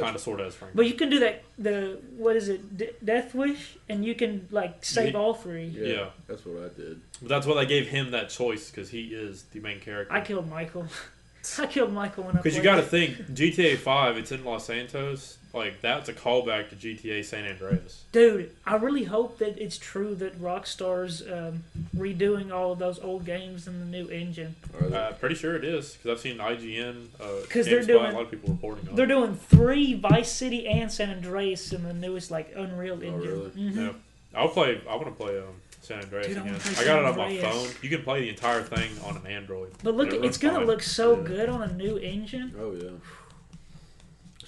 [0.00, 0.76] kind of sort of as Franklin.
[0.76, 1.42] But you can do that.
[1.58, 2.76] The what is it?
[2.76, 5.18] D- Death Wish, and you can like save Yeah.
[5.18, 5.64] all three.
[5.66, 6.06] Yeah, Yeah.
[6.28, 7.00] that's what I did.
[7.20, 10.12] But that's why they gave him that choice because he is the main character.
[10.12, 10.86] I killed Michael.
[11.58, 14.66] I killed Michael when I Because you got to think GTA Five, it's in Los
[14.66, 15.38] Santos.
[15.56, 18.04] Like that's a callback to GTA San Andreas.
[18.12, 21.64] Dude, I really hope that it's true that Rockstar's um,
[21.96, 24.54] redoing all of those old games in the new engine.
[24.92, 28.12] Uh, pretty sure it is because I've seen IGN, uh, 'Cause GameSpot, they're doing- a
[28.12, 28.94] lot of people reporting on.
[28.94, 29.08] They're it.
[29.08, 33.20] doing three Vice City and San Andreas in the newest like Unreal Oh, engine.
[33.30, 33.50] really?
[33.50, 33.76] Mhm.
[33.76, 33.92] Yeah,
[34.40, 34.80] I'll play.
[34.88, 36.52] I want to play um, San Andreas Dude, again.
[36.52, 37.68] wanna I got it San on my phone.
[37.82, 39.72] You can play the entire thing on an Android.
[39.82, 40.66] But look, It it's gonna fine.
[40.66, 41.22] look so Yeah.
[41.26, 42.52] good on a new engine.
[42.60, 42.90] Oh yeah.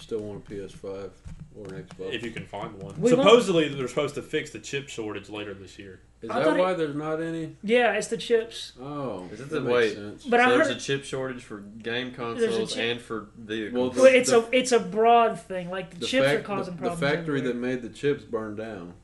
[0.09, 1.11] Still want a PS5
[1.55, 2.15] or an Xbox.
[2.15, 2.99] If you can find one.
[2.99, 6.01] We won't- Supposedly they're supposed to fix the chip shortage later this year.
[6.23, 7.57] Is I that thought why it- there's not any?
[7.63, 8.73] Yeah, it's the chips.
[8.81, 9.95] Oh, Is it that the- makes wait.
[9.97, 10.25] sense.
[10.25, 13.97] But so I there's heard a chip shortage for game consoles chip- and for vehicles.
[13.97, 15.69] Well, well, it's the- a it's a broad thing.
[15.69, 17.13] Like the, The, chips fac- are causing the, the problems.
[17.15, 17.71] factory that everywhere.
[17.73, 18.95] made the chips burned down.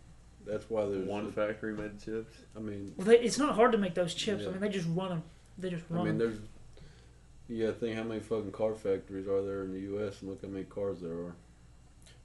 [0.46, 2.34] That's why there's one factory made the chips.
[2.56, 4.40] I mean, Well, they, it's not hard to make those chips.
[4.44, 4.48] Yeah.
[4.48, 5.22] I mean, they just run them.
[5.58, 6.18] They just I run mean, 'em.
[6.18, 6.38] there's.
[7.48, 10.20] You gotta think how many fucking car factories are there in the U.S.
[10.22, 11.36] and look how many cars there are.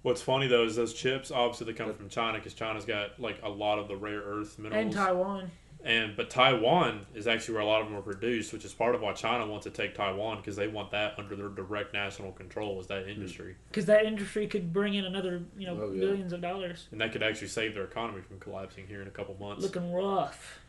[0.01, 3.39] What's funny though is those chips obviously they come from China because China's got like
[3.43, 4.81] a lot of the rare earth minerals.
[4.85, 5.51] And Taiwan.
[5.83, 8.95] And but Taiwan is actually where a lot of them are produced, which is part
[8.95, 12.31] of why China wants to take Taiwan because they want that under their direct national
[12.33, 13.59] control is that industry, hmm.
[13.69, 15.99] Because that industry could bring in another, you know, Oh, yeah.
[16.01, 16.87] billions of dollars.
[16.91, 19.63] and that could actually save their economy from collapsing here in a couple months.
[19.63, 20.59] Looking rough.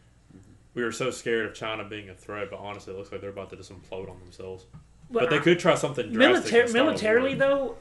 [0.75, 3.31] We were so scared of China being a threat, but honestly, it looks like they're
[3.31, 4.65] about to just implode on themselves.
[5.11, 6.53] But, But, they I- could try something drastic.
[6.53, 7.77] militar- and start a militarily, though,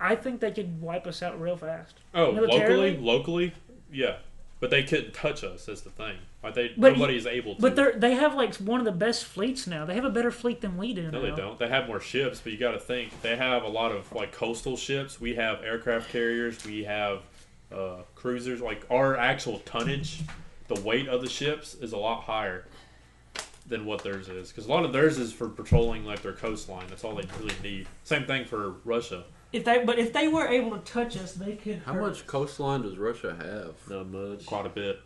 [0.00, 1.94] I think they could wipe us out real fast.
[2.14, 3.52] Oh, locally, locally,
[3.92, 4.16] yeah,
[4.60, 5.66] but they couldn't touch us.
[5.66, 6.16] That's the thing.
[6.42, 7.60] Like they, But nobody is able to.
[7.60, 9.84] But they they have like one of the best fleets now.
[9.84, 11.20] They have a better fleet than we do No, now.
[11.20, 11.58] they don't.
[11.58, 14.32] They have more ships, but you got to think they have a lot of like
[14.32, 15.20] coastal ships.
[15.20, 16.64] We have aircraft carriers.
[16.64, 17.22] We have
[17.74, 18.60] uh, cruisers.
[18.60, 20.20] Like our actual tonnage,
[20.68, 22.64] the weight of the ships is a lot higher
[23.68, 26.86] than what theirs is because a lot of theirs is for patrolling like their coastline.
[26.88, 27.88] That's all they really need.
[28.04, 29.24] Same thing for Russia.
[29.52, 31.82] If they but if they were able to touch us, they could.
[31.84, 33.74] How hurt much coastline does Russia have?
[33.90, 34.46] Not much.
[34.46, 35.00] Quite a bit.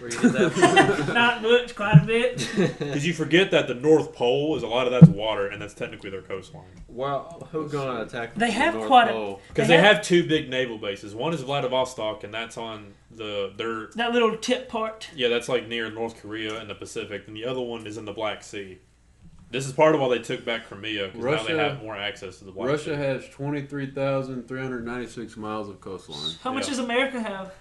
[0.00, 0.62] Where you get that from?
[0.64, 1.08] us.
[1.14, 2.46] Not much, quite a bit.
[2.78, 5.72] Because you forget that the North Pole is a lot of that's water, and that's
[5.72, 6.66] technically their coastline.
[6.88, 8.34] well, who's gonna attack?
[8.34, 11.14] They the have North quite a- Because They they, have- have two big naval bases.
[11.14, 15.08] One is Vladivostok, and that's on the their That little tip part.
[15.14, 18.04] Yeah, that's like near North Korea and the Pacific, and the other one is in
[18.06, 18.78] the Black Sea.
[19.50, 21.96] This is part of why they took back Crimea because now they Russia- have more
[21.96, 22.96] access to the Black Russia Sea.
[22.96, 26.34] has 23,396 miles of coastline.
[26.42, 26.70] How much Yeah.
[26.70, 27.52] does America have?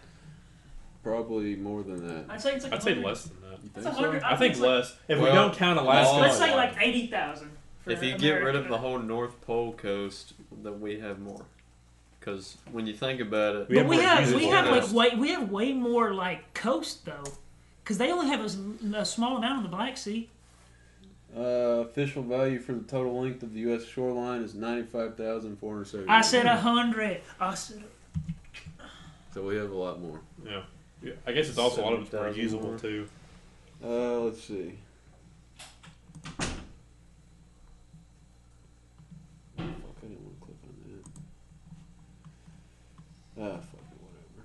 [1.04, 2.26] Probably more than that.
[2.30, 2.74] I'd say it's like.
[2.74, 3.08] I'd say 100.
[3.08, 3.64] less than that.
[3.64, 4.28] You That's think a hundred- so?
[4.28, 4.96] I think it's like- less.
[5.08, 7.52] If we Well, don't count Alaska, Let's and say like eighty thousand.
[7.86, 11.46] If you get rid of the whole North Pole coast, then we have more.
[12.20, 15.16] Because when you think about it, We but have we have we have like way
[15.18, 17.24] we have way more like coast though,
[17.84, 18.42] because they only have
[18.96, 20.30] a small amount in the Black Sea.
[21.36, 23.86] Uh, official value for the total length of the U.S.
[23.86, 26.10] shoreline is 95,470.
[26.10, 27.22] I said a hundred.
[27.40, 27.84] I said
[29.34, 30.20] So we have a lot more.
[30.46, 30.64] yeah.
[31.04, 33.08] Yeah, I guess it's also a lot of it's 70,000 reusable too.
[33.84, 34.74] Uh, let's see.
[39.56, 40.74] Fuck, I didn't want to click on
[43.38, 43.52] that.
[43.54, 44.44] Ah, fuck it, whatever.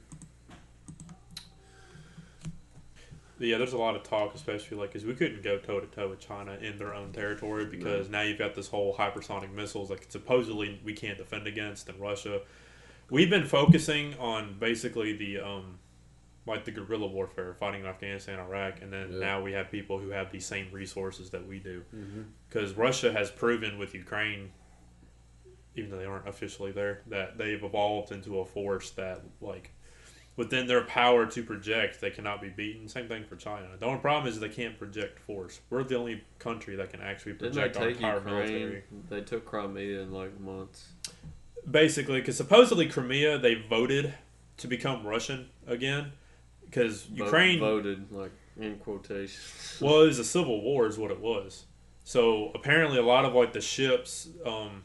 [3.32, 5.87] But yeah, there's a lot of talk, especially like because we couldn't go toe to
[5.87, 9.90] toe with China in their own territory because now you've got this whole hypersonic missiles
[9.90, 12.40] like supposedly we can't defend against in Russia.
[13.11, 15.78] We've been focusing on basically the um,
[16.46, 19.18] like the guerrilla warfare, fighting in Afghanistan, Iraq, and then Yeah.
[19.18, 21.85] now we have people who have these same resources that we do.
[21.94, 22.22] Mm-hmm.
[22.48, 24.50] Because Russia has proven with Ukraine,
[25.76, 29.70] even though they aren't officially there, that they've evolved into a force that like
[30.42, 32.88] within their power to project, they cannot be beaten.
[32.88, 33.68] Same thing for China.
[33.78, 35.61] The only problem is they can't project force.
[35.70, 38.35] We're the only country that can actually project our entire Ukraine?
[38.35, 38.83] military.
[39.09, 40.88] They took Crimea in like months.
[41.70, 44.14] Basically, because supposedly Crimea, they voted
[44.57, 46.11] to become Russian again.
[46.64, 49.78] Because Ukraine voted like in quotations.
[49.81, 51.66] Well, it was a civil war, is what it was.
[52.02, 54.83] So apparently, a lot of like the ships, um,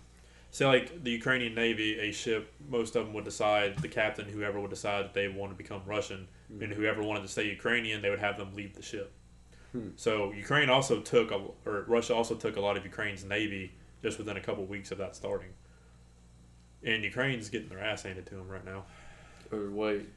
[0.51, 4.59] say like the Ukrainian Navy, a ship, most of them would decide the captain, whoever
[4.59, 6.27] would decide that they want to become Russian,
[6.61, 9.11] and whoever wanted to stay Ukrainian, they would have them leave the ship.
[9.73, 9.89] Hmm.
[9.95, 14.17] So Ukraine also took, a, or Russia also took a lot of Ukraine's navy just
[14.17, 15.49] within a couple of weeks of that starting.
[16.83, 18.85] And Ukraine's getting their ass handed to them right now
[19.51, 20.07] Or wait,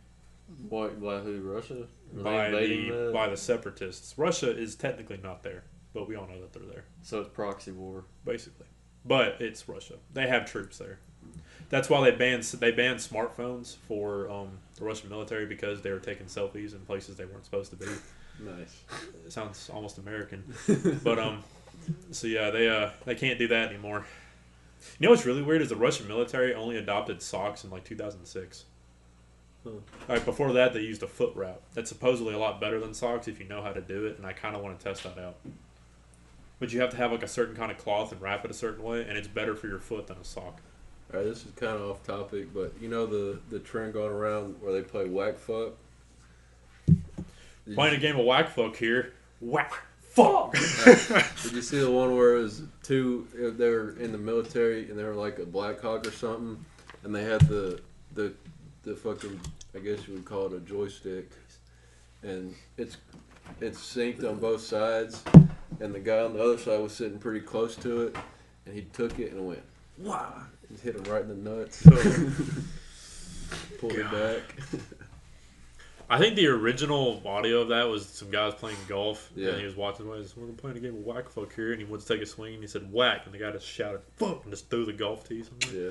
[0.68, 1.00] what?
[1.00, 1.40] By who?
[1.40, 1.86] Russia?
[2.12, 3.12] By the that?
[3.12, 4.14] by the separatists.
[4.16, 5.64] Russia is technically not there,
[5.94, 6.84] but we all know that they're there.
[7.02, 8.04] So it's proxy war.
[8.24, 8.66] basically.
[9.04, 9.94] But it's Russia.
[10.12, 10.98] They have troops there.
[11.70, 16.00] That's why they banned they banned smartphones for um, the Russian military because they were
[16.00, 17.86] taking selfies in places they weren't supposed to be.
[18.44, 18.82] Nice.
[19.24, 20.42] It sounds almost American,
[21.04, 21.44] but um,
[22.10, 24.04] so yeah, they uh they can't do that anymore.
[24.98, 28.64] You know what's really weird is the Russian military only adopted socks in like 2006.
[29.62, 29.70] Huh.
[30.08, 31.60] Like before that, they used a foot wrap.
[31.74, 34.26] That's supposedly a lot better than socks if you know how to do it, and
[34.26, 35.36] I kind of want to test that out.
[36.60, 38.54] But you have to have like a certain kind of cloth and wrap it a
[38.54, 40.60] certain way, and it's better for your foot than a sock.
[41.12, 44.12] All right, this is kind of off topic, but you know the the trend going
[44.12, 45.72] around where they play whack fuck.
[46.86, 49.14] Did Playing a game of whack fuck here.
[49.40, 50.52] Whack fuck.
[51.42, 53.26] Did you see the one where it was two?
[53.34, 56.64] uh, They were in the military and they were like a Black Hawk or something,
[57.04, 57.80] and they had the
[58.14, 58.34] the
[58.82, 59.40] the fucking
[59.74, 61.30] I guess you would call it a joystick,
[62.22, 62.96] and it's
[63.60, 65.22] it's synced on both sides,
[65.80, 68.16] and the guy on the other side was sitting pretty close to it,
[68.66, 69.62] and he took it and went
[69.98, 71.82] wow, and hit him right in the nuts,
[73.80, 74.42] pulled it back.
[76.12, 79.30] I think the original audio of that was some guys playing golf.
[79.36, 79.50] Yeah.
[79.50, 80.06] And he was watching.
[80.06, 82.20] He was, We're playing a game of whack fuck here, and he went to take
[82.20, 84.84] a swing, and he said whack, and the guy just shouted fuck, and just threw
[84.84, 85.84] the golf tee somewhere.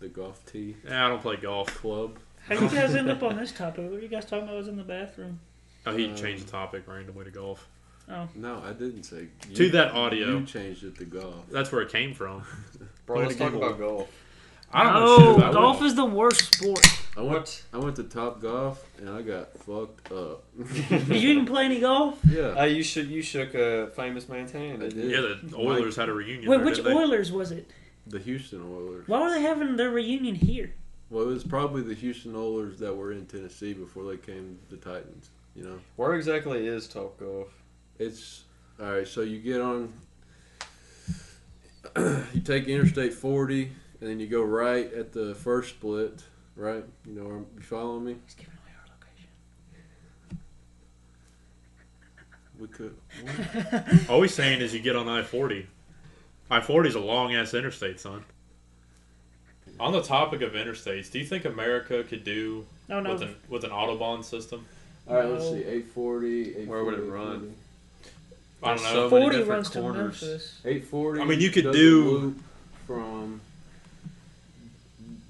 [0.00, 1.74] the golf tee Nah, I don't play golf.
[1.76, 2.18] club.
[2.46, 3.84] How you guys end up on this topic?
[3.84, 4.54] What were you guys talking about?
[4.54, 5.40] I was in the bathroom.
[5.86, 7.66] Oh, he Um, changed the topic randomly to golf.
[8.34, 9.28] No, I didn't say.
[9.50, 10.38] You, To that audio.
[10.38, 11.44] you changed it to golf.
[11.50, 12.42] That's where it came from.
[13.06, 14.08] Bro, Playing let's talk about golf.
[14.72, 15.82] I don't know shit about golf golf.
[15.86, 16.86] is the worst sport.
[17.16, 17.64] I went.
[17.72, 20.44] I went to Top Golf and I got fucked up.
[20.58, 22.18] you Did you even play any golf?
[22.28, 22.54] yeah.
[22.54, 24.82] Hey, you should you shook a famous man's hand.
[24.82, 25.10] I didn't did.
[25.10, 25.28] you?
[25.28, 26.50] Yeah, the Oilers had a reunion.
[26.50, 26.98] Wait, there, which didn't they?
[27.00, 27.70] Oilers was it?
[28.06, 29.08] The Houston Oilers.
[29.08, 30.72] Why were they having their reunion here?
[31.10, 34.76] Well, it was probably the Houston Oilers that were in Tennessee before they came to
[34.76, 35.30] the Titans.
[35.58, 37.48] You know, Where exactly is Top Golf?
[37.98, 38.44] it's
[38.80, 39.08] all right.
[39.08, 39.92] So you get on.
[42.32, 43.62] you take Interstate 40,
[44.00, 46.22] and then you go right at the first split.
[46.54, 48.16] Right, you know, are you following me?
[48.24, 48.86] Just giving away our
[50.28, 50.38] location.
[52.60, 54.06] We could.
[54.08, 55.66] All he's saying is you get on I forty.
[56.52, 58.24] I forty is a long ass interstate, son.
[59.80, 63.34] On the topic of interstates, do you think America could do Oh no, with an
[63.48, 64.64] with an autobahn system?
[65.08, 65.58] All right, let's see.
[65.64, 66.66] 840.
[66.66, 67.54] Where would it run?
[68.62, 68.88] I don't know.
[68.92, 70.22] so many forty different runs to corners.
[70.22, 70.60] Memphis.
[70.64, 71.20] 840.
[71.20, 72.38] I mean, you could does a do- loop
[72.86, 73.40] from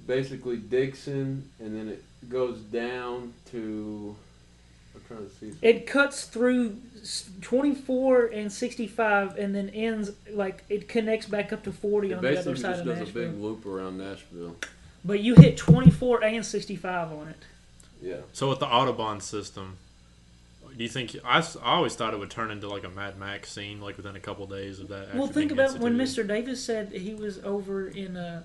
[0.06, 4.16] basically Dickson, and then it goes down to.
[4.94, 5.52] I'm trying to see.
[5.62, 11.62] It cuts through s- 24 and 65 and then ends like it connects back up
[11.64, 13.30] to 40 It on the other basically side just of does a Nashville.
[13.32, 14.56] big loop around Nashville.
[15.04, 17.36] But you hit 24 and 65 on it.
[18.02, 18.16] Yeah.
[18.32, 19.76] So with the autobahn system,
[20.76, 23.50] do you think I, I always thought it would turn into like a Mad Max
[23.50, 25.14] scene, like within a couple days of that?
[25.14, 25.96] well, actually think being about when?
[25.96, 26.26] Mr.
[26.26, 28.44] Davis said he was over in uh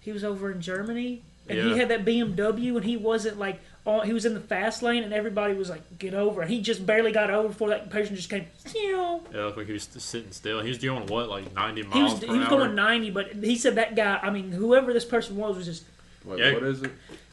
[0.00, 1.64] he was over in Germany and Yeah.
[1.64, 5.02] he had that BMW and he wasn't like on, he was in the fast lane
[5.02, 8.14] and everybody was like get over and he just barely got over before that person
[8.14, 8.46] just came.
[8.72, 10.60] "Meow." Yeah, looked like he was sitting still.
[10.60, 12.58] He was doing what, like ninety miles He was per he was hour.
[12.58, 14.20] going 90, but he said that guy.
[14.22, 15.82] I mean, whoever this person was was just
[16.24, 16.52] Wait, Yeah.
[16.54, 16.92] what is it?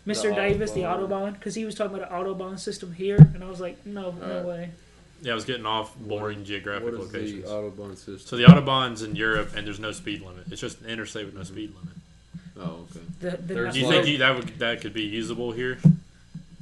[0.10, 0.30] Mr.
[0.30, 1.10] The Davis, the Autobahn.
[1.10, 4.12] Autobahn, because he was talking about an Autobahn system here, and I was like, no,
[4.12, 4.46] no Alright.
[4.46, 4.72] way.
[5.22, 7.44] yeah, I was getting off boring What geographic is locations.
[7.44, 8.20] the Autobahn system?
[8.20, 10.46] So the autobahns in Europe, and there's no speed limit.
[10.52, 11.54] It's just an interstate with no mm-hmm.
[11.54, 12.70] speed limit.
[12.72, 13.06] oh, okay.
[13.20, 15.78] The, the Do you think you, that would that could be usable here?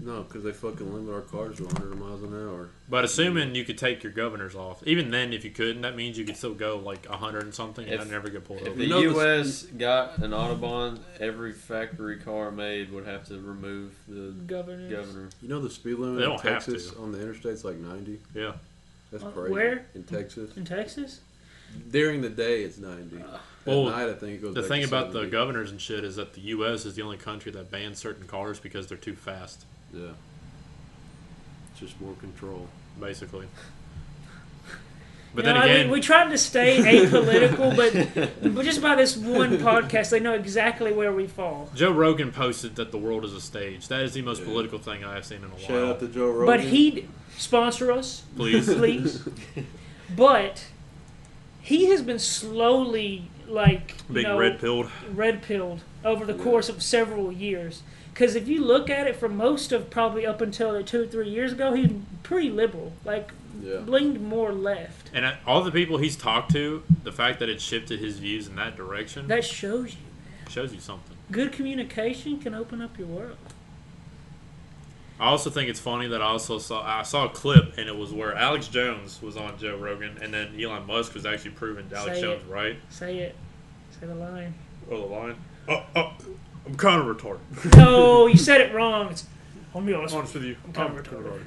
[0.08, 2.70] No, because they fucking limit our cars to 100 miles an hour.
[2.90, 6.18] But assuming you could take your governors off, even then, if you couldn't, that means
[6.18, 8.76] you could still go like hundred and something, and I'd never get pulled If over.
[8.78, 9.64] the You know U.S.
[9.64, 14.90] got an Autobahn, every factory car made would have to remove the governors.
[14.90, 15.30] governor.
[15.42, 17.00] You know the speed limit They in don't have Texas to.
[17.00, 18.18] on the interstate's like 90?
[18.34, 18.54] Yeah.
[19.12, 19.52] That's Uh, crazy.
[19.54, 19.86] where?
[19.94, 20.56] In Texas.
[20.56, 21.20] In Texas?
[21.92, 23.18] During the day, it's 90.
[23.18, 23.26] At
[23.66, 25.32] Well, night, I think it goes The back thing to about the 70.
[25.32, 26.86] governors and shit is that the U.S.
[26.86, 30.02] is the only country that bans certain cars because they're too fast, Yeah.
[31.72, 32.68] It's just more control.
[33.00, 33.48] basically.
[35.36, 38.96] But You then know, I mean, we tried to stay apolitical, but, but just by
[38.96, 41.70] this one podcast, they know exactly where we fall.
[41.76, 43.88] Joe Rogan posted that the world is a stage.
[43.90, 44.46] That is the most Yeah.
[44.48, 45.86] political thing I have seen in a Shout while.
[45.92, 46.46] out to Joe Rogan.
[46.48, 48.74] But he'd sponsor us, Please.
[48.74, 49.28] please.
[50.16, 50.64] but
[51.62, 54.90] he has been slowly, like, you Big know, red pilled.
[55.14, 56.44] red pilled over the Yeah.
[56.44, 57.84] course of several years.
[58.18, 61.30] Because if you look at it from most of probably up until two or three
[61.30, 61.92] years ago, he's
[62.24, 63.30] pretty liberal, like
[63.62, 63.78] Yeah.
[63.86, 65.12] leaned more left.
[65.14, 68.48] And I- all the people he's talked to, the fact that it shifted his views
[68.48, 70.00] in that direction That shows you
[70.50, 71.16] shows you something.
[71.32, 73.38] good communication can open up your world.
[75.20, 77.98] I also think it's funny that I also saw I saw a clip and it
[77.98, 81.86] was where Alex Jones was on Joe Rogan and then Elon Musk was actually proving
[81.96, 82.52] Alex Say Jones it.
[82.52, 82.78] right.
[82.90, 83.36] Say it.
[84.00, 84.56] Say the line.
[84.90, 85.36] Oh, the line.
[85.70, 86.14] Oh, oh,
[86.68, 87.40] I'm kind of retarded.
[87.78, 89.10] No, you said it wrong.
[89.10, 89.26] It's,
[89.74, 90.14] I'll be honest.
[90.16, 90.58] Honest with you.
[90.66, 91.42] I'm kinda I'm retarded.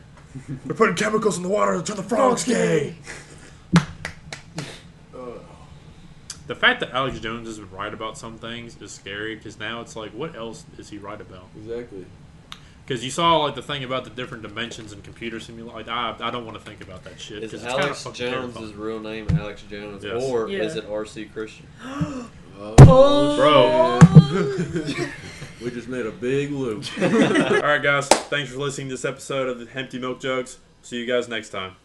[0.65, 2.95] They're putting chemicals in the water to turn the frogs gay.
[6.47, 9.81] the fact that Alex Jones has been right about some things is scary because now
[9.81, 11.47] it's like, what else is he right about?
[11.57, 12.07] Exactly.
[12.87, 15.77] Because you saw like the thing about the different dimensions in computer simulation.
[15.77, 17.45] Like, I, I don't want to think about that shit.
[17.45, 18.81] Is 'cause it's kinda Alex fucking Jones' terrifying.
[18.81, 20.23] real name Alex Jones, Yes.
[20.25, 20.63] or Yeah.
[20.65, 21.27] is it R.C.
[21.27, 21.67] Christian?
[22.63, 23.99] Oh, Bro.
[25.65, 26.85] we just made a big loop.
[27.03, 28.07] All right, guys.
[28.07, 30.59] Thanks for listening to this episode of the Empty Milk Jugs.
[30.83, 31.77] See you guys next time.